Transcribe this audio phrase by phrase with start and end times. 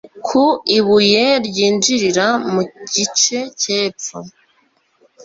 [0.27, 0.43] Ku
[0.77, 2.61] ibuye ryinjirira mu
[2.93, 4.17] gice cyepfo